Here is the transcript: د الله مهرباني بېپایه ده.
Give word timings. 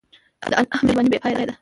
د 0.49 0.51
الله 0.59 0.77
مهرباني 0.83 1.09
بېپایه 1.13 1.37
ده. 1.47 1.49